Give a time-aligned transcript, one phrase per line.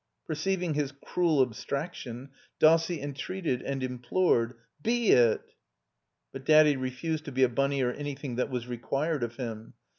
[0.25, 4.55] Perceiving his cruel abstraction, Dossie entreated and implored.
[4.81, 5.41] *'Be it!"
[6.33, 9.75] But Daddy refused to be a bunny or an3rthing that was required of him.